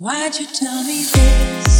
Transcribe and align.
Why'd 0.00 0.40
you 0.40 0.46
tell 0.46 0.82
me 0.84 1.04
this? 1.12 1.79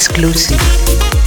exclusive. 0.00 1.19